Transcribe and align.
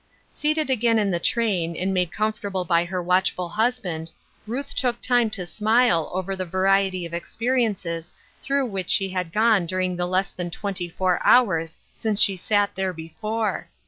Seated 0.31 0.71
again 0.71 0.97
in 0.97 1.11
the 1.11 1.19
train, 1.19 1.75
and 1.75 1.93
made 1.93 2.11
comfort 2.11 2.47
able 2.47 2.65
by 2.65 2.85
her 2.85 3.03
watchful 3.03 3.49
husband, 3.49 4.09
Ruth 4.47 4.73
took 4.73 4.99
time 4.99 5.29
to 5.29 5.45
smile 5.45 6.09
over 6.11 6.35
the 6.35 6.43
variety 6.43 7.05
of 7.05 7.13
experiences 7.13 8.11
through 8.41 8.65
which 8.65 8.89
she 8.89 9.09
had 9.09 9.31
gone 9.31 9.67
during 9.67 9.95
the 9.95 10.07
less 10.07 10.31
than 10.31 10.49
twenty 10.49 10.89
four 10.89 11.19
hours 11.21 11.77
since 11.93 12.19
she 12.19 12.35
sat 12.35 12.73
there 12.73 12.93
before. 12.93 13.69